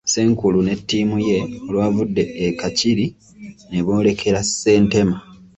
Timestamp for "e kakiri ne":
2.45-3.79